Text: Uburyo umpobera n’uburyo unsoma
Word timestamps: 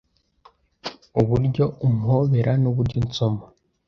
Uburyo 1.21 1.65
umpobera 1.87 2.51
n’uburyo 2.61 2.95
unsoma 3.03 3.43